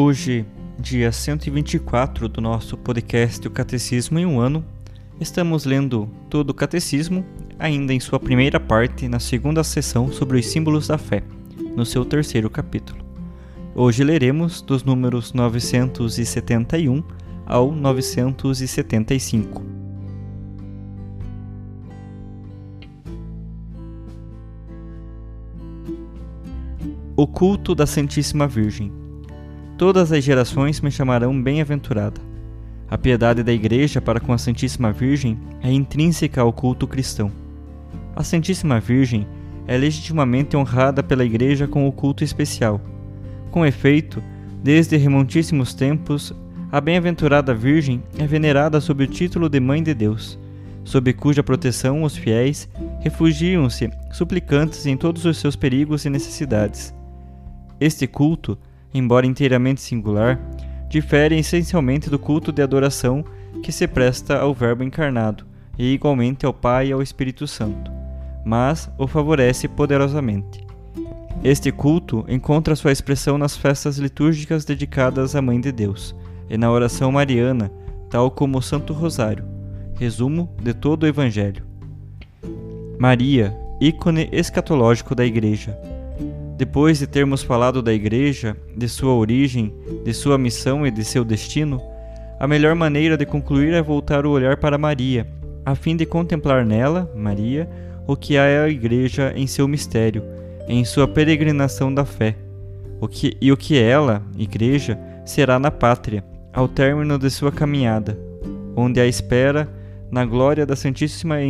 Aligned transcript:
Hoje, 0.00 0.46
dia 0.78 1.10
124 1.10 2.28
do 2.28 2.40
nosso 2.40 2.76
podcast 2.76 3.44
O 3.48 3.50
Catecismo 3.50 4.16
em 4.16 4.24
um 4.24 4.38
Ano, 4.38 4.64
estamos 5.20 5.64
lendo 5.64 6.08
todo 6.30 6.50
o 6.50 6.54
Catecismo, 6.54 7.26
ainda 7.58 7.92
em 7.92 7.98
sua 7.98 8.20
primeira 8.20 8.60
parte, 8.60 9.08
na 9.08 9.18
segunda 9.18 9.64
sessão 9.64 10.12
sobre 10.12 10.38
os 10.38 10.46
símbolos 10.46 10.86
da 10.86 10.98
fé, 10.98 11.24
no 11.74 11.84
seu 11.84 12.04
terceiro 12.04 12.48
capítulo. 12.48 13.04
Hoje 13.74 14.04
leremos 14.04 14.62
dos 14.62 14.84
números 14.84 15.32
971 15.32 17.02
ao 17.44 17.72
975. 17.72 19.66
O 27.16 27.26
culto 27.26 27.74
da 27.74 27.84
Santíssima 27.84 28.46
Virgem. 28.46 28.97
Todas 29.78 30.10
as 30.10 30.24
gerações 30.24 30.80
me 30.80 30.90
chamarão 30.90 31.40
bem-aventurada. 31.40 32.20
A 32.90 32.98
piedade 32.98 33.44
da 33.44 33.52
Igreja 33.52 34.00
para 34.00 34.18
com 34.18 34.32
a 34.32 34.38
Santíssima 34.38 34.90
Virgem 34.90 35.38
é 35.62 35.70
intrínseca 35.70 36.40
ao 36.40 36.52
culto 36.52 36.84
cristão. 36.84 37.30
A 38.16 38.24
Santíssima 38.24 38.80
Virgem 38.80 39.24
é 39.68 39.76
legitimamente 39.76 40.56
honrada 40.56 41.00
pela 41.00 41.24
Igreja 41.24 41.68
com 41.68 41.86
o 41.86 41.92
culto 41.92 42.24
especial. 42.24 42.80
Com 43.52 43.64
efeito, 43.64 44.20
desde 44.64 44.96
remontíssimos 44.96 45.72
tempos, 45.74 46.34
a 46.72 46.80
bem-aventurada 46.80 47.54
Virgem 47.54 48.02
é 48.18 48.26
venerada 48.26 48.80
sob 48.80 49.04
o 49.04 49.06
título 49.06 49.48
de 49.48 49.60
Mãe 49.60 49.80
de 49.80 49.94
Deus, 49.94 50.36
sob 50.82 51.12
cuja 51.12 51.44
proteção 51.44 52.02
os 52.02 52.16
fiéis 52.16 52.68
refugiam-se 52.98 53.88
suplicantes 54.10 54.86
em 54.86 54.96
todos 54.96 55.24
os 55.24 55.36
seus 55.36 55.54
perigos 55.54 56.04
e 56.04 56.10
necessidades. 56.10 56.92
Este 57.80 58.08
culto 58.08 58.58
embora 58.92 59.26
inteiramente 59.26 59.80
singular, 59.80 60.40
difere 60.88 61.38
essencialmente 61.38 62.08
do 62.08 62.18
culto 62.18 62.50
de 62.50 62.62
adoração 62.62 63.24
que 63.62 63.72
se 63.72 63.86
presta 63.86 64.38
ao 64.38 64.54
Verbo 64.54 64.82
encarnado 64.82 65.44
e 65.78 65.92
igualmente 65.92 66.46
ao 66.46 66.52
Pai 66.52 66.88
e 66.88 66.92
ao 66.92 67.02
Espírito 67.02 67.46
Santo, 67.46 67.90
mas 68.44 68.90
o 68.98 69.06
favorece 69.06 69.68
poderosamente. 69.68 70.66
Este 71.44 71.70
culto 71.70 72.24
encontra 72.28 72.74
sua 72.74 72.90
expressão 72.90 73.38
nas 73.38 73.56
festas 73.56 73.96
litúrgicas 73.98 74.64
dedicadas 74.64 75.36
à 75.36 75.42
Mãe 75.42 75.60
de 75.60 75.70
Deus 75.70 76.14
e 76.50 76.56
na 76.56 76.70
oração 76.70 77.12
mariana, 77.12 77.70
tal 78.10 78.30
como 78.30 78.58
o 78.58 78.62
Santo 78.62 78.92
Rosário, 78.92 79.44
resumo 79.94 80.48
de 80.60 80.74
todo 80.74 81.04
o 81.04 81.06
Evangelho. 81.06 81.64
Maria, 82.98 83.56
ícone 83.80 84.28
escatológico 84.32 85.14
da 85.14 85.24
Igreja, 85.24 85.78
depois 86.58 86.98
de 86.98 87.06
termos 87.06 87.40
falado 87.40 87.80
da 87.80 87.94
Igreja, 87.94 88.56
de 88.76 88.88
sua 88.88 89.14
origem, 89.14 89.72
de 90.04 90.12
sua 90.12 90.36
missão 90.36 90.84
e 90.84 90.90
de 90.90 91.04
seu 91.04 91.24
destino, 91.24 91.80
a 92.40 92.48
melhor 92.48 92.74
maneira 92.74 93.16
de 93.16 93.24
concluir 93.24 93.72
é 93.74 93.80
voltar 93.80 94.26
o 94.26 94.30
olhar 94.32 94.56
para 94.56 94.76
Maria, 94.76 95.24
a 95.64 95.76
fim 95.76 95.94
de 95.94 96.04
contemplar 96.04 96.66
nela, 96.66 97.08
Maria, 97.14 97.70
o 98.08 98.16
que 98.16 98.36
é 98.36 98.58
a 98.58 98.68
Igreja 98.68 99.32
em 99.36 99.46
seu 99.46 99.68
mistério, 99.68 100.24
em 100.66 100.84
sua 100.84 101.06
peregrinação 101.06 101.94
da 101.94 102.04
fé, 102.04 102.34
o 103.00 103.06
que, 103.06 103.36
e 103.40 103.52
o 103.52 103.56
que 103.56 103.78
ela, 103.78 104.20
Igreja, 104.36 104.98
será 105.24 105.60
na 105.60 105.70
pátria, 105.70 106.24
ao 106.52 106.66
término 106.66 107.20
de 107.20 107.30
sua 107.30 107.52
caminhada, 107.52 108.18
onde 108.74 109.00
a 109.00 109.06
espera 109.06 109.68
na 110.10 110.24
glória 110.24 110.66
da 110.66 110.74
Santíssima 110.74 111.40
e 111.40 111.46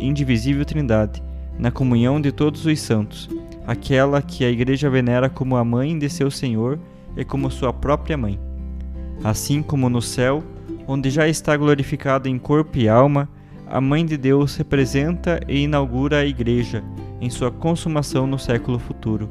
Indivisível 0.00 0.64
Trindade, 0.64 1.22
na 1.56 1.70
comunhão 1.70 2.20
de 2.20 2.32
todos 2.32 2.66
os 2.66 2.80
santos 2.80 3.30
aquela 3.66 4.20
que 4.20 4.44
a 4.44 4.50
Igreja 4.50 4.90
venera 4.90 5.28
como 5.28 5.56
a 5.56 5.64
mãe 5.64 5.98
de 5.98 6.08
seu 6.08 6.30
Senhor 6.30 6.78
e 7.16 7.24
como 7.24 7.50
sua 7.50 7.72
própria 7.72 8.16
mãe. 8.16 8.38
Assim 9.22 9.62
como 9.62 9.88
no 9.88 10.02
céu, 10.02 10.42
onde 10.86 11.10
já 11.10 11.28
está 11.28 11.56
glorificada 11.56 12.28
em 12.28 12.38
corpo 12.38 12.76
e 12.78 12.88
alma, 12.88 13.28
a 13.66 13.80
Mãe 13.80 14.04
de 14.04 14.16
Deus 14.16 14.56
representa 14.56 15.40
e 15.48 15.60
inaugura 15.60 16.18
a 16.18 16.26
Igreja 16.26 16.84
em 17.20 17.30
sua 17.30 17.50
consumação 17.50 18.26
no 18.26 18.38
século 18.38 18.78
futuro. 18.78 19.30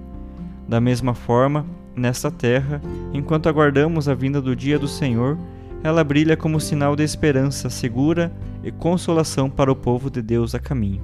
Da 0.67 0.81
mesma 0.81 1.13
forma, 1.13 1.65
nesta 1.95 2.31
terra, 2.31 2.81
enquanto 3.13 3.47
aguardamos 3.47 4.09
a 4.09 4.15
vinda 4.15 4.41
do 4.41 4.55
dia 4.55 4.79
do 4.79 4.87
Senhor, 4.87 5.37
ela 5.83 6.03
brilha 6.03 6.35
como 6.35 6.59
sinal 6.59 6.95
de 6.95 7.03
esperança 7.03 7.69
segura 7.69 8.33
e 8.63 8.71
consolação 8.71 9.49
para 9.49 9.71
o 9.71 9.75
povo 9.75 10.09
de 10.09 10.21
Deus 10.21 10.55
a 10.55 10.59
caminho. 10.59 11.03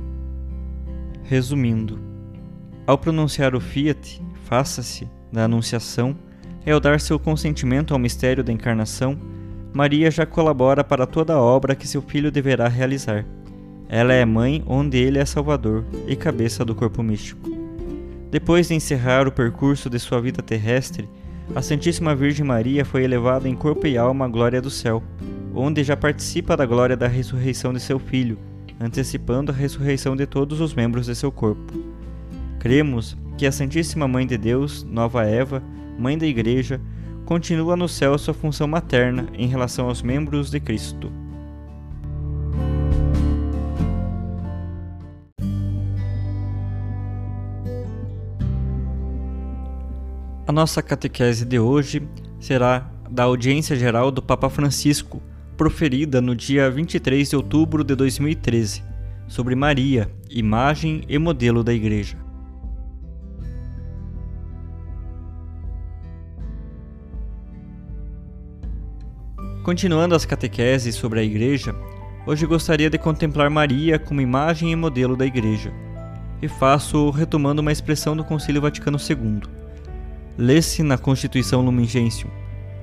Resumindo, 1.24 2.09
ao 2.90 2.98
pronunciar 2.98 3.54
o 3.54 3.60
fiat, 3.60 4.20
faça-se, 4.46 5.08
da 5.32 5.44
Anunciação, 5.44 6.16
e 6.66 6.72
ao 6.72 6.80
dar 6.80 7.00
seu 7.00 7.20
consentimento 7.20 7.94
ao 7.94 8.00
mistério 8.00 8.44
da 8.44 8.52
encarnação, 8.52 9.16
Maria 9.72 10.10
já 10.10 10.26
colabora 10.26 10.84
para 10.84 11.06
toda 11.06 11.36
a 11.36 11.40
obra 11.40 11.76
que 11.76 11.88
seu 11.88 12.02
filho 12.02 12.32
deverá 12.32 12.68
realizar. 12.68 13.28
Ela 13.88 14.14
é 14.14 14.26
mãe 14.26 14.64
onde 14.66 14.98
ele 14.98 15.20
é 15.20 15.26
salvador 15.26 15.86
e 16.08 16.16
cabeça 16.16 16.66
do 16.66 16.74
corpo 16.74 17.04
místico. 17.04 17.48
Depois 18.32 18.70
de 18.70 18.74
encerrar 18.74 19.28
o 19.28 19.32
percurso 19.32 19.88
de 19.88 20.00
sua 20.00 20.20
vida 20.20 20.42
terrestre, 20.42 21.08
a 21.56 21.62
Santíssima 21.62 22.16
Virgem 22.16 22.44
Maria 22.44 22.84
foi 22.84 23.04
elevada 23.04 23.48
em 23.48 23.56
corpo 23.56 23.86
e 23.86 24.00
alma 24.00 24.26
à 24.26 24.28
glória 24.28 24.60
do 24.60 24.72
céu, 24.72 25.04
onde 25.54 25.84
já 25.84 25.96
participa 25.96 26.58
da 26.58 26.66
glória 26.66 26.98
da 26.98 27.08
ressurreição 27.08 27.72
de 27.72 27.82
seu 27.82 28.00
filho, 28.00 28.40
antecipando 28.80 29.52
a 29.52 29.56
ressurreição 29.56 30.16
de 30.16 30.26
todos 30.26 30.60
os 30.60 30.74
membros 30.74 31.06
de 31.06 31.14
seu 31.14 31.32
corpo. 31.32 31.89
Cremos 32.60 33.18
que 33.38 33.48
a 33.48 33.52
Santíssima 33.54 34.06
Mãe 34.06 34.28
de 34.28 34.38
Deus, 34.38 34.84
Nova 34.84 35.24
Eva, 35.24 35.64
Mãe 35.98 36.18
da 36.18 36.28
Igreja, 36.28 36.82
continua 37.26 37.78
no 37.78 37.88
céu 37.88 38.18
sua 38.18 38.34
função 38.34 38.68
materna 38.68 39.28
em 39.34 39.48
relação 39.48 39.88
aos 39.88 40.02
membros 40.02 40.52
de 40.52 40.60
Cristo. 40.60 41.10
A 50.46 50.52
nossa 50.52 50.82
catequese 50.82 51.46
de 51.46 51.60
hoje 51.60 52.06
será 52.42 52.92
da 53.10 53.24
audiência 53.24 53.76
geral 53.76 54.12
do 54.12 54.22
Papa 54.22 54.50
Francisco, 54.50 55.22
proferida 55.56 56.20
no 56.20 56.36
dia 56.36 56.70
23 56.70 57.30
de 57.30 57.36
outubro 57.36 57.84
de 57.86 57.96
2013, 57.96 58.84
sobre 59.28 59.56
Maria, 59.56 60.12
imagem 60.30 61.04
e 61.08 61.18
modelo 61.18 61.64
da 61.64 61.74
Igreja. 61.74 62.29
Continuando 69.64 70.16
as 70.16 70.26
catequeses 70.26 70.96
sobre 70.96 71.20
a 71.20 71.24
Igreja, 71.24 71.76
hoje 72.26 72.46
gostaria 72.46 72.90
de 72.90 72.98
contemplar 72.98 73.50
Maria 73.50 74.00
como 74.00 74.22
imagem 74.22 74.72
e 74.72 74.76
modelo 74.76 75.18
da 75.18 75.26
Igreja, 75.26 75.72
e 76.42 76.48
faço 76.48 77.10
retomando 77.10 77.62
uma 77.62 77.72
expressão 77.72 78.16
do 78.16 78.24
Concílio 78.24 78.62
Vaticano 78.62 78.98
II. 78.98 79.42
Lê-se 80.38 80.82
na 80.82 80.98
Constituição 80.98 81.62
Lumen 81.62 81.86
Gentium: 81.86 82.30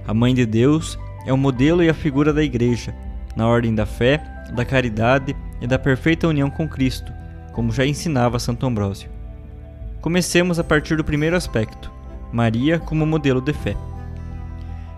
a 0.07 0.13
Mãe 0.13 0.35
de 0.35 0.45
Deus 0.45 0.99
é 1.27 1.33
o 1.33 1.39
modelo 1.39 1.83
e 1.83 1.89
a 1.89 1.95
figura 1.95 2.31
da 2.31 2.45
Igreja, 2.45 2.95
na 3.35 3.49
ordem 3.49 3.75
da 3.75 3.87
fé, 3.87 4.23
da 4.55 4.65
caridade 4.65 5.35
e 5.63 5.67
da 5.67 5.79
perfeita 5.79 6.29
união 6.29 6.51
com 6.51 6.69
Cristo, 6.69 7.11
como 7.55 7.73
já 7.73 7.87
ensinava 7.87 8.39
Santo 8.39 8.67
Ambrósio. 8.67 9.09
Comecemos 10.03 10.59
a 10.59 10.65
partir 10.65 10.97
do 10.97 11.05
primeiro 11.05 11.37
aspecto: 11.37 11.91
Maria 12.31 12.79
como 12.79 13.07
modelo 13.07 13.41
de 13.41 13.55
fé. 13.55 13.75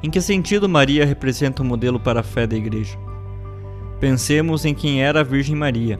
Em 0.02 0.10
que 0.10 0.20
sentido 0.20 0.68
Maria 0.68 1.04
representa 1.04 1.62
um 1.62 1.66
modelo 1.66 1.98
para 1.98 2.20
a 2.20 2.22
fé 2.22 2.46
da 2.46 2.56
Igreja? 2.56 2.96
Pensemos 3.98 4.64
em 4.64 4.72
quem 4.72 5.02
era 5.02 5.20
a 5.20 5.24
Virgem 5.24 5.56
Maria, 5.56 5.98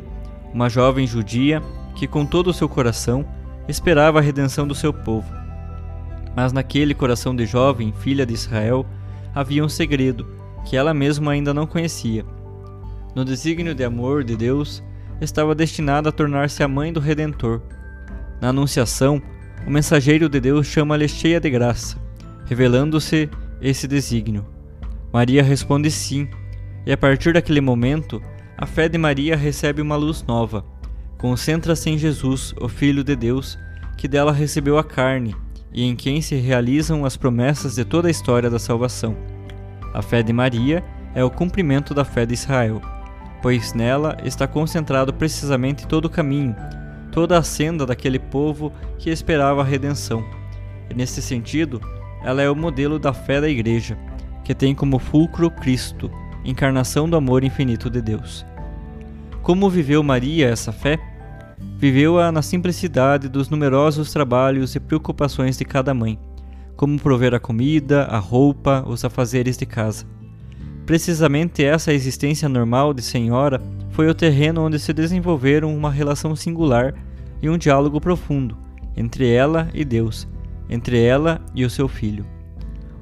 uma 0.55 0.69
jovem 0.69 1.05
judia 1.05 1.61
que, 1.97 2.07
com 2.07 2.25
todo 2.25 2.49
o 2.49 2.55
seu 2.55 2.69
coração, 2.69 3.27
esperava 3.69 4.21
a 4.21 4.23
redenção 4.23 4.69
do 4.69 4.75
seu 4.75 4.93
povo. 4.93 5.27
Mas 6.37 6.53
naquele 6.53 6.95
coração 6.95 7.35
de 7.35 7.45
jovem, 7.45 7.93
filha 7.93 8.25
de 8.25 8.35
Israel, 8.35 8.87
havia 9.35 9.65
um 9.65 9.69
segredo 9.69 10.27
que 10.65 10.77
ela 10.77 10.95
mesma 10.95 11.33
ainda 11.33 11.53
não 11.53 11.67
conhecia. 11.67 12.25
No 13.17 13.25
desígnio 13.25 13.75
de 13.75 13.83
amor 13.83 14.23
de 14.23 14.37
Deus, 14.37 14.81
estava 15.21 15.57
destinada 15.57 16.11
a 16.11 16.13
tornar-se 16.13 16.63
a 16.63 16.69
mãe 16.69 16.93
do 16.93 17.01
Redentor. 17.01 17.61
Na 18.41 18.51
Anunciação, 18.51 19.21
o 19.67 19.71
mensageiro 19.71 20.29
de 20.29 20.39
Deus 20.39 20.69
chama-lhe 20.69 21.09
cheia 21.09 21.41
de 21.41 21.51
graça, 21.51 21.99
revelando-se 22.47 23.29
esse 23.61 23.87
desígnio. 23.87 24.47
Maria 25.13 25.43
responde 25.43 25.91
sim, 25.91 26.29
e 26.87 26.93
a 26.93 26.97
partir 26.97 27.33
daquele 27.33 27.61
momento, 27.61 28.23
a 28.57 28.67
fé 28.67 28.89
de 28.89 28.99
Maria 28.99 29.37
recebe 29.37 29.81
uma 29.83 29.97
luz 29.97 30.23
nova. 30.23 30.65
Concentra-se 31.17 31.91
em 31.91 31.99
Jesus, 31.99 32.55
o 32.61 32.69
Filho 32.69 33.03
de 33.03 33.17
Deus, 33.17 33.59
que 33.97 34.07
dela 34.07 34.33
recebeu 34.33 34.79
a 34.79 34.85
carne 34.85 35.35
e 35.73 35.85
em 35.85 35.95
quem 35.95 36.21
se 36.23 36.37
realizam 36.37 37.05
as 37.05 37.17
promessas 37.17 37.75
de 37.75 37.85
toda 37.85 38.09
a 38.09 38.11
história 38.11 38.49
da 38.49 38.59
salvação. 38.59 39.17
A 39.93 40.03
fé 40.03 40.23
de 40.23 40.33
Maria 40.33 40.83
é 41.15 41.25
o 41.25 41.31
cumprimento 41.31 41.93
da 41.95 42.05
fé 42.05 42.25
de 42.25 42.35
Israel, 42.35 42.81
pois 43.43 43.73
nela 43.73 44.17
está 44.25 44.47
concentrado 44.47 45.13
precisamente 45.13 45.87
todo 45.87 46.07
o 46.07 46.11
caminho, 46.11 46.55
toda 47.11 47.39
a 47.39 47.43
senda 47.43 47.85
daquele 47.87 48.19
povo 48.19 48.73
que 48.99 49.11
esperava 49.11 49.63
a 49.63 49.65
redenção. 49.65 50.25
E 50.91 50.95
nesse 50.95 51.21
sentido, 51.21 51.81
ela 52.23 52.43
é 52.43 52.51
o 52.51 52.57
modelo 52.57 52.99
da 52.99 53.13
fé 53.13 53.41
da 53.41 53.49
Igreja, 53.49 53.99
que 54.45 54.55
tem 54.55 54.75
como 54.75 54.99
fulcro 54.99 55.51
Cristo, 55.51 56.11
encarnação 56.45 57.09
do 57.09 57.17
amor 57.17 57.45
infinito 57.45 57.91
de 57.91 58.01
Deus. 58.01 58.45
Como 59.43 59.71
viveu 59.71 60.03
Maria 60.03 60.49
essa 60.49 60.73
fé? 60.73 60.99
Viveu-a 61.77 62.31
na 62.31 62.43
simplicidade 62.43 63.29
dos 63.29 63.49
numerosos 63.49 64.13
trabalhos 64.13 64.75
e 64.75 64.81
preocupações 64.81 65.57
de 65.57 65.65
cada 65.65 65.95
mãe, 65.95 66.19
como 66.77 66.99
prover 66.99 67.35
a 67.35 67.41
comida, 67.41 68.05
a 68.05 68.19
roupa, 68.19 68.85
os 68.87 69.05
afazeres 69.05 69.57
de 69.57 69.67
casa. 69.67 70.07
Precisamente 70.87 71.65
essa 71.65 71.93
existência 71.93 72.49
normal 72.49 72.95
de 72.95 73.03
senhora 73.03 73.61
foi 73.91 74.09
o 74.09 74.15
terreno 74.15 74.63
onde 74.65 74.79
se 74.79 74.93
desenvolveram 74.93 75.77
uma 75.77 75.91
relação 75.91 76.35
singular 76.35 76.95
e 77.43 77.49
um 77.49 77.59
diálogo 77.59 78.01
profundo 78.01 78.57
entre 78.97 79.31
ela 79.31 79.69
e 79.73 79.85
Deus, 79.85 80.27
entre 80.69 81.03
ela 81.03 81.41
e 81.55 81.65
o 81.65 81.71
seu 81.71 81.89
filho. 81.89 82.27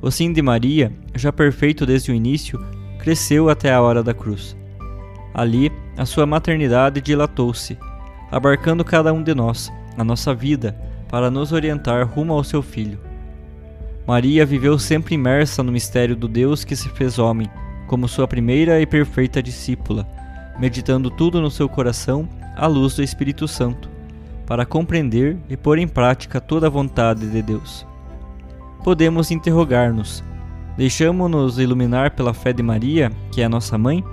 O 0.00 0.10
sim 0.10 0.32
de 0.32 0.42
Maria, 0.42 0.92
já 1.14 1.32
perfeito 1.32 1.84
desde 1.84 2.12
o 2.12 2.14
início, 2.14 2.64
cresceu 2.98 3.48
até 3.48 3.72
a 3.72 3.80
hora 3.80 4.02
da 4.02 4.14
cruz. 4.14 4.56
Ali, 5.34 5.72
a 5.96 6.04
sua 6.04 6.26
maternidade 6.26 7.00
dilatou-se, 7.00 7.78
abarcando 8.30 8.84
cada 8.84 9.12
um 9.12 9.22
de 9.22 9.34
nós, 9.34 9.72
a 9.96 10.04
nossa 10.04 10.34
vida, 10.34 10.76
para 11.08 11.30
nos 11.30 11.52
orientar 11.52 12.06
rumo 12.06 12.32
ao 12.32 12.44
seu 12.44 12.62
filho. 12.62 12.98
Maria 14.06 14.46
viveu 14.46 14.78
sempre 14.78 15.14
imersa 15.14 15.62
no 15.62 15.72
mistério 15.72 16.14
do 16.14 16.28
Deus 16.28 16.64
que 16.64 16.76
se 16.76 16.88
fez 16.90 17.18
homem, 17.18 17.50
como 17.86 18.08
sua 18.08 18.28
primeira 18.28 18.80
e 18.80 18.86
perfeita 18.86 19.42
discípula, 19.42 20.06
meditando 20.58 21.10
tudo 21.10 21.40
no 21.40 21.50
seu 21.50 21.68
coração 21.68 22.28
à 22.54 22.66
luz 22.66 22.94
do 22.94 23.02
Espírito 23.02 23.48
Santo 23.48 23.95
para 24.46 24.64
compreender 24.64 25.36
e 25.50 25.56
pôr 25.56 25.78
em 25.78 25.88
prática 25.88 26.40
toda 26.40 26.68
a 26.68 26.70
vontade 26.70 27.28
de 27.28 27.42
Deus. 27.42 27.86
Podemos 28.84 29.30
interrogar-nos: 29.30 30.22
deixamos-nos 30.76 31.58
iluminar 31.58 32.12
pela 32.12 32.32
fé 32.32 32.52
de 32.52 32.62
Maria, 32.62 33.10
que 33.32 33.42
é 33.42 33.48
nossa 33.48 33.76
mãe? 33.76 34.04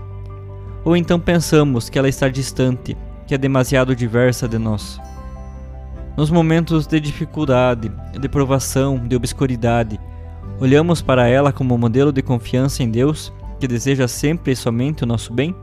Ou 0.83 0.97
então 0.97 1.19
pensamos 1.19 1.89
que 1.89 1.97
ela 1.97 2.09
está 2.09 2.27
distante, 2.27 2.97
que 3.27 3.35
é 3.35 3.37
demasiado 3.37 3.95
diversa 3.95 4.49
de 4.49 4.57
nós? 4.57 4.99
Nos 6.17 6.29
momentos 6.29 6.85
de 6.85 6.99
dificuldade, 6.99 7.91
de 8.19 8.29
provação, 8.29 8.99
de 9.07 9.15
obscuridade, 9.15 9.99
olhamos 10.59 11.01
para 11.01 11.27
ela 11.27 11.53
como 11.53 11.77
modelo 11.77 12.11
de 12.11 12.21
confiança 12.21 12.83
em 12.83 12.89
Deus, 12.89 13.31
que 13.59 13.67
deseja 13.67 14.07
sempre 14.07 14.51
e 14.51 14.55
somente 14.55 15.03
o 15.03 15.07
nosso 15.07 15.33
bem? 15.33 15.55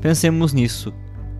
Pensemos 0.00 0.52
nisso 0.52 0.92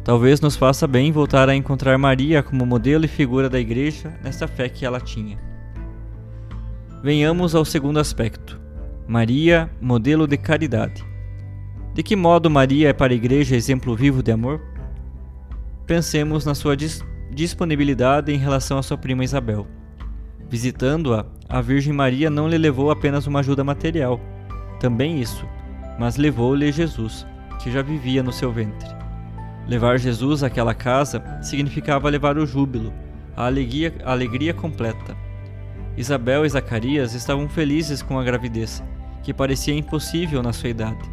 Talvez 0.06 0.41
nos 0.41 0.55
faça 0.55 0.87
bem 0.87 1.11
voltar 1.11 1.49
a 1.49 1.56
encontrar 1.56 1.99
Maria 1.99 2.41
como 2.41 2.64
modelo 2.64 3.05
e 3.05 3.08
figura 3.08 3.50
da 3.50 3.58
Igreja 3.58 4.17
nesta 4.23 4.47
fé 4.47 4.69
que 4.69 4.87
ela 4.87 5.00
tinha. 5.00 5.37
Venhamos 7.03 7.56
ao 7.56 7.64
segundo 7.64 7.99
aspecto: 7.99 8.61
Maria, 9.08 9.69
modelo 9.81 10.29
de 10.29 10.37
caridade. 10.37 11.05
De 11.93 12.05
que 12.05 12.14
modo 12.14 12.49
Maria 12.49 12.91
é 12.91 12.93
para 12.93 13.12
a 13.12 13.17
Igreja 13.17 13.56
exemplo 13.56 13.97
vivo 13.97 14.23
de 14.23 14.31
amor? 14.31 14.61
Pensemos 15.88 16.44
na 16.44 16.55
sua 16.55 16.76
dis 16.76 17.05
disponibilidade 17.32 18.32
em 18.32 18.38
relação 18.38 18.79
à 18.79 18.85
sua 18.85 18.97
prima 18.97 19.25
Isabel. 19.25 19.67
Visitando-a, 20.49 21.26
a 21.49 21.61
Virgem 21.61 21.93
Maria 21.93 22.31
não 22.31 22.49
lhe 22.49 22.56
levou 22.56 22.93
apenas 22.93 23.26
uma 23.26 23.41
ajuda 23.41 23.64
material, 23.64 24.20
também 24.79 25.20
isso, 25.20 25.44
mas 25.99 26.17
levou-lhe 26.17 26.70
Jesus, 26.70 27.26
que 27.61 27.73
já 27.73 27.82
vivia 27.82 28.23
no 28.23 28.32
seu 28.32 28.52
ventre. 28.52 28.95
Levar 29.68 29.98
Jesus 29.98 30.42
àquela 30.42 30.74
casa 30.74 31.22
significava 31.42 32.08
levar 32.08 32.38
o 32.38 32.46
júbilo, 32.46 32.92
a 33.36 33.46
alegria, 33.46 33.92
a 34.04 34.12
alegria 34.12 34.54
completa. 34.54 35.16
Isabel 35.96 36.44
e 36.46 36.48
Zacarias 36.48 37.14
estavam 37.14 37.48
felizes 37.48 38.00
com 38.02 38.18
a 38.18 38.22
gravidez, 38.22 38.82
que 39.22 39.34
parecia 39.34 39.74
impossível 39.74 40.42
na 40.42 40.52
sua 40.52 40.68
idade. 40.68 41.10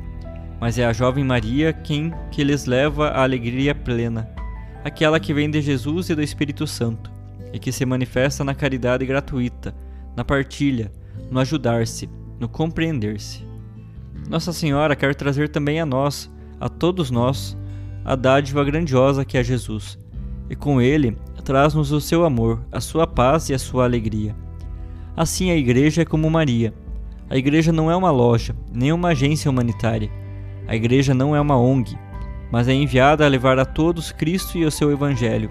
Mas 0.60 0.78
é 0.78 0.86
a 0.86 0.94
jovem 0.94 1.24
Maria 1.24 1.74
quem 1.74 2.14
que 2.32 2.44
lhes 2.44 2.66
leva 2.66 3.10
a 3.10 3.24
alegria 3.24 3.74
plena, 3.74 4.30
aquela 4.84 5.20
que 5.20 5.34
vem 5.34 5.50
de 5.50 5.62
Jesus 5.62 6.10
e 6.10 6.16
do 6.16 6.22
Espírito 6.22 6.68
Santo, 6.68 7.12
e 7.52 7.58
que 7.58 7.72
se 7.72 7.86
manifesta 7.86 8.44
na 8.44 8.54
caridade 8.54 9.06
gratuita, 9.06 9.74
na 10.16 10.24
partilha, 10.24 10.92
no 11.32 11.40
ajudar-se, 11.40 12.10
no 12.40 12.48
compreender-se. 12.48 13.48
Nossa 14.30 14.54
Senhora 14.54 14.96
quer 14.96 15.16
trazer 15.16 15.50
também 15.50 15.80
a 15.80 15.86
nós, 15.86 16.30
a 16.60 16.70
todos 16.70 17.10
nós, 17.10 17.58
a 18.06 18.16
dádiva 18.16 18.64
grandiosa 18.64 19.24
que 19.24 19.38
é 19.38 19.44
Jesus, 19.44 19.98
e 20.50 20.56
com 20.56 20.82
ele 20.82 21.18
traz-nos 21.44 21.92
o 21.92 22.00
seu 22.00 22.24
amor, 22.24 22.62
a 22.72 22.80
sua 22.80 23.06
paz 23.06 23.50
e 23.50 23.54
a 23.54 23.60
sua 23.60 23.84
alegria. 23.84 24.36
Assim 25.16 25.52
a 25.52 25.56
Igreja 25.56 26.02
é 26.02 26.06
como 26.06 26.30
Maria. 26.30 26.74
A 27.30 27.38
Igreja 27.38 27.72
não 27.72 27.92
é 27.92 27.96
uma 27.96 28.12
loja, 28.12 28.56
nem 28.72 28.92
uma 28.92 29.10
agência 29.10 29.52
humanitária. 29.52 30.10
A 30.68 30.76
Igreja 30.76 31.14
não 31.14 31.36
é 31.36 31.42
uma 31.42 31.58
ONG, 31.58 31.98
mas 32.52 32.68
é 32.68 32.74
enviada 32.74 33.26
a 33.26 33.28
levar 33.28 33.60
a 33.60 33.66
todos 33.66 34.12
Cristo 34.12 34.58
e 34.58 34.66
o 34.66 34.72
seu 34.72 34.92
Evangelho. 34.92 35.50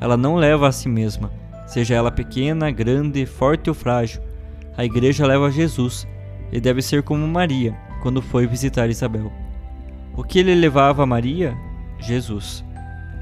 Ela 0.00 0.16
não 0.16 0.36
leva 0.36 0.68
a 0.68 0.72
si 0.72 0.88
mesma, 0.88 1.30
seja 1.66 1.94
ela 1.94 2.10
pequena, 2.10 2.70
grande, 2.70 3.26
forte 3.26 3.68
ou 3.68 3.74
frágil. 3.74 4.22
A 4.76 4.84
Igreja 4.84 5.26
leva 5.26 5.50
Jesus 5.50 6.06
e 6.50 6.60
deve 6.60 6.80
ser 6.80 7.02
como 7.02 7.26
Maria 7.28 7.76
quando 8.02 8.22
foi 8.22 8.46
visitar 8.46 8.88
Isabel. 8.88 9.30
O 10.16 10.24
que 10.24 10.38
ele 10.38 10.54
levava 10.54 11.02
a 11.02 11.06
Maria 11.06 11.54
Jesus. 12.00 12.64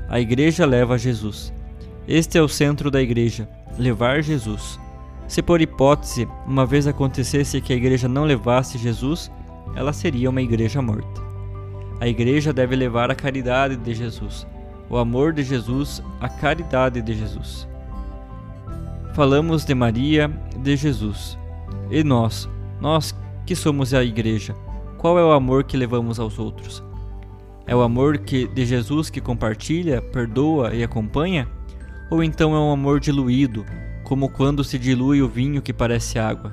A 0.08 0.18
igreja 0.18 0.64
leva 0.64 0.96
Jesus. 0.96 1.52
Este 2.06 2.38
é 2.38 2.42
o 2.42 2.48
centro 2.48 2.90
da 2.90 3.02
igreja, 3.02 3.48
levar 3.78 4.22
Jesus. 4.22 4.80
Se 5.26 5.42
por 5.42 5.60
hipótese 5.60 6.26
uma 6.46 6.64
vez 6.64 6.86
acontecesse 6.86 7.60
que 7.60 7.72
a 7.72 7.76
igreja 7.76 8.08
não 8.08 8.24
levasse 8.24 8.78
Jesus, 8.78 9.30
ela 9.76 9.92
seria 9.92 10.30
uma 10.30 10.40
igreja 10.40 10.80
morta. 10.80 11.20
A 12.00 12.08
igreja 12.08 12.52
deve 12.52 12.74
levar 12.76 13.10
a 13.10 13.14
caridade 13.14 13.76
de 13.76 13.94
Jesus, 13.94 14.46
o 14.88 14.96
amor 14.96 15.32
de 15.32 15.42
Jesus, 15.42 16.02
a 16.20 16.28
caridade 16.28 17.02
de 17.02 17.12
Jesus. 17.12 17.68
Falamos 19.14 19.64
de 19.64 19.74
Maria, 19.74 20.30
de 20.56 20.76
Jesus. 20.76 21.36
E 21.90 22.02
nós, 22.04 22.48
nós 22.80 23.14
que 23.44 23.54
somos 23.54 23.92
a 23.92 24.02
igreja, 24.02 24.54
qual 24.96 25.18
é 25.18 25.24
o 25.24 25.32
amor 25.32 25.64
que 25.64 25.76
levamos 25.76 26.18
aos 26.18 26.38
outros? 26.38 26.82
É 27.68 27.76
o 27.76 27.82
amor 27.82 28.16
que, 28.16 28.48
de 28.48 28.64
Jesus 28.64 29.10
que 29.10 29.20
compartilha, 29.20 30.00
perdoa 30.00 30.74
e 30.74 30.82
acompanha? 30.82 31.46
Ou 32.10 32.24
então 32.24 32.54
é 32.54 32.58
um 32.58 32.72
amor 32.72 32.98
diluído, 32.98 33.66
como 34.04 34.30
quando 34.30 34.64
se 34.64 34.78
dilui 34.78 35.20
o 35.20 35.28
vinho 35.28 35.60
que 35.60 35.70
parece 35.70 36.18
água? 36.18 36.50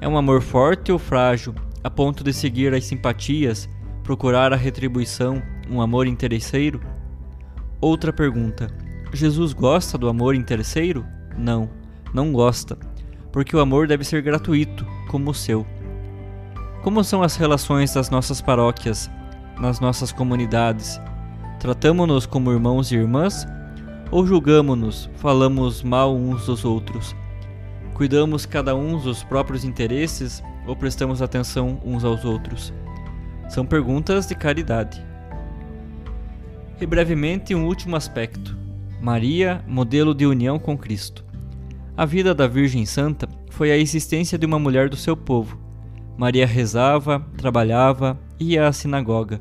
É 0.00 0.08
um 0.08 0.16
amor 0.16 0.40
forte 0.40 0.90
ou 0.90 0.98
frágil, 0.98 1.54
a 1.84 1.90
ponto 1.90 2.24
de 2.24 2.32
seguir 2.32 2.72
as 2.72 2.86
simpatias, 2.86 3.68
procurar 4.02 4.54
a 4.54 4.56
retribuição, 4.56 5.42
um 5.70 5.82
amor 5.82 6.06
interesseiro? 6.06 6.80
Outra 7.78 8.10
pergunta: 8.10 8.68
Jesus 9.12 9.52
gosta 9.52 9.98
do 9.98 10.08
amor 10.08 10.34
interesseiro? 10.34 11.04
Não, 11.36 11.68
não 12.14 12.32
gosta, 12.32 12.78
porque 13.30 13.54
o 13.54 13.60
amor 13.60 13.86
deve 13.86 14.02
ser 14.02 14.22
gratuito, 14.22 14.86
como 15.10 15.30
o 15.30 15.34
seu. 15.34 15.66
Como 16.82 17.04
são 17.04 17.22
as 17.22 17.36
relações 17.36 17.92
das 17.92 18.08
nossas 18.08 18.40
paróquias 18.40 19.10
nas 19.60 19.80
nossas 19.80 20.12
comunidades? 20.12 21.00
Tratamos-nos 21.60 22.26
como 22.26 22.50
irmãos 22.50 22.90
e 22.90 22.96
irmãs? 22.96 23.46
Ou 24.10 24.26
julgamos-nos, 24.26 25.08
falamos 25.16 25.82
mal 25.82 26.14
uns 26.14 26.46
dos 26.46 26.64
outros? 26.64 27.14
Cuidamos 27.94 28.44
cada 28.44 28.74
um 28.74 28.98
dos 28.98 29.22
próprios 29.22 29.64
interesses 29.64 30.42
ou 30.66 30.74
prestamos 30.74 31.22
atenção 31.22 31.80
uns 31.84 32.04
aos 32.04 32.24
outros? 32.24 32.72
São 33.48 33.64
perguntas 33.64 34.26
de 34.26 34.34
caridade. 34.34 35.04
E 36.80 36.86
brevemente, 36.86 37.54
um 37.54 37.66
último 37.66 37.94
aspecto: 37.94 38.56
Maria, 39.00 39.62
modelo 39.66 40.14
de 40.14 40.26
união 40.26 40.58
com 40.58 40.76
Cristo. 40.76 41.24
A 41.96 42.04
vida 42.04 42.34
da 42.34 42.46
Virgem 42.46 42.84
Santa 42.86 43.28
foi 43.50 43.70
a 43.70 43.76
existência 43.76 44.38
de 44.38 44.46
uma 44.46 44.58
mulher 44.58 44.88
do 44.88 44.96
seu 44.96 45.16
povo. 45.16 45.58
Maria 46.16 46.46
rezava, 46.46 47.20
trabalhava, 47.36 48.18
ia 48.42 48.66
à 48.66 48.72
sinagoga. 48.72 49.40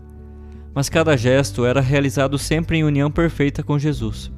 Mas 0.74 0.88
cada 0.88 1.18
gesto 1.18 1.66
era 1.66 1.82
realizado 1.82 2.38
sempre 2.38 2.78
em 2.78 2.84
união 2.84 3.12
perfeita 3.12 3.62
com 3.62 3.78
Jesus. 3.78 4.32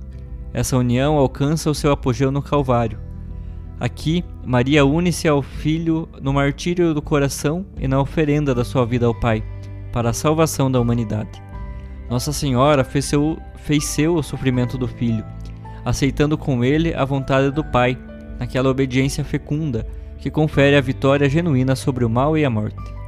Essa 0.54 0.78
união 0.78 1.18
alcança 1.18 1.70
o 1.70 1.76
seu 1.76 1.92
apogeu 1.92 2.32
no 2.32 2.42
Calvário. 2.42 3.00
Aqui, 3.80 4.24
Maria 4.46 4.86
une-se 4.86 5.28
ao 5.28 5.42
Filho 5.42 6.08
no 6.22 6.32
martírio 6.32 6.94
do 6.94 7.02
coração 7.02 7.66
e 7.78 7.88
na 7.88 8.00
oferenda 8.00 8.56
da 8.56 8.64
sua 8.64 8.86
vida 8.86 9.06
ao 9.06 9.14
Pai, 9.14 9.44
para 9.92 10.10
a 10.10 10.14
salvação 10.14 10.72
da 10.72 10.80
humanidade. 10.80 11.42
Nossa 12.10 12.32
Senhora 12.32 12.84
fez 12.84 13.06
seu, 13.06 13.38
fez 13.58 13.84
seu 13.86 14.16
o 14.16 14.24
sofrimento 14.24 14.78
do 14.78 14.88
Filho, 14.88 15.26
aceitando 15.84 16.38
com 16.38 16.64
ele 16.64 16.94
a 16.94 17.04
vontade 17.04 17.52
do 17.52 17.64
Pai, 17.64 17.98
naquela 18.40 18.70
obediência 18.70 19.24
fecunda 19.24 19.86
que 20.20 20.32
confere 20.32 20.78
a 20.78 20.82
vitória 20.82 21.28
genuína 21.28 21.76
sobre 21.76 22.06
o 22.06 22.10
mal 22.10 22.38
e 22.38 22.46
a 22.46 22.50
morte. 22.50 23.03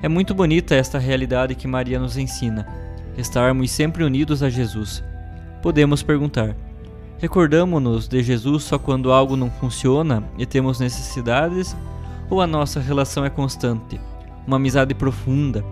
É 0.00 0.08
muito 0.08 0.32
bonita 0.32 0.76
esta 0.76 0.96
realidade 0.96 1.56
que 1.56 1.66
Maria 1.66 1.98
nos 1.98 2.16
ensina, 2.16 2.64
estarmos 3.16 3.68
sempre 3.72 4.04
unidos 4.04 4.44
a 4.44 4.48
Jesus. 4.48 5.02
Podemos 5.60 6.04
perguntar: 6.04 6.54
recordamos-nos 7.18 8.06
de 8.06 8.22
Jesus 8.22 8.62
só 8.62 8.78
quando 8.78 9.10
algo 9.10 9.36
não 9.36 9.50
funciona 9.50 10.22
e 10.38 10.46
temos 10.46 10.78
necessidades? 10.78 11.76
Ou 12.30 12.40
a 12.40 12.46
nossa 12.46 12.78
relação 12.78 13.24
é 13.24 13.30
constante, 13.30 14.00
uma 14.46 14.56
amizade 14.56 14.94
profunda, 14.94 15.64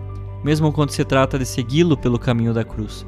mesmo 0.43 0.73
quando 0.73 0.89
se 0.89 1.05
trata 1.05 1.39
de 1.39 1.45
segui-lo 1.45 1.95
pelo 1.95 2.19
caminho 2.19 2.53
da 2.53 2.65
cruz? 2.65 3.05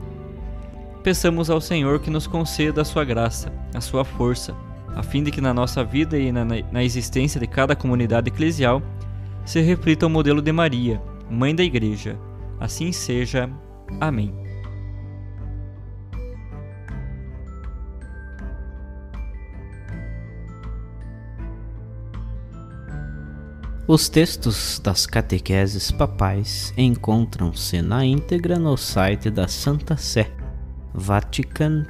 Peçamos 1.04 1.50
ao 1.50 1.60
Senhor 1.60 2.00
que 2.00 2.10
nos 2.10 2.28
conceda 2.28 2.82
a 2.82 2.86
sua 2.86 3.04
graça, 3.04 3.52
a 3.74 3.82
sua 3.82 4.06
força, 4.06 4.56
a 4.96 5.04
fim 5.04 5.22
de 5.22 5.32
que 5.32 5.42
na 5.42 5.54
nossa 5.54 5.84
vida 5.84 6.18
e 6.18 6.32
na, 6.32 6.46
na 6.46 6.84
existência 6.84 7.40
de 7.42 7.48
cada 7.48 7.76
comunidade 7.76 8.30
eclesial 8.30 8.82
se 9.44 9.60
reflita 9.62 10.06
o 10.06 10.10
modelo 10.10 10.42
de 10.42 10.52
Maria, 10.52 11.02
Mãe 11.30 11.56
da 11.56 11.64
Igreja. 11.64 12.18
Assim 12.60 12.92
seja. 12.92 13.50
Amém. 14.00 14.34
Os 23.88 24.08
textos 24.08 24.80
das 24.84 25.08
catequeses 25.08 25.90
papais 25.90 26.72
encontram-se 26.78 27.82
na 27.82 28.06
íntegra 28.06 28.60
no 28.60 28.78
site 28.78 29.32
da 29.32 29.48
Santa 29.48 29.98
Sé, 29.98 30.32
vatican.va. 30.94 31.90